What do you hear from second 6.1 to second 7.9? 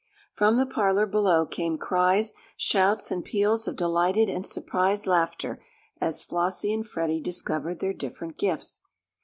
Flossie and Freddie discovered